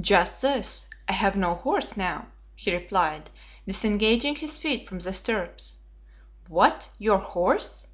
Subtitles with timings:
[0.00, 0.86] "Just this.
[1.08, 3.30] I have no horse, now!" he replied,
[3.64, 5.76] disengaging his feet from the stirrups.
[6.48, 6.88] "What!
[6.98, 7.86] your horse?"